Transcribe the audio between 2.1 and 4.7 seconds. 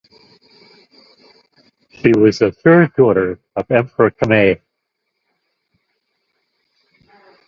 was the third daughter of Emperor Kinmei.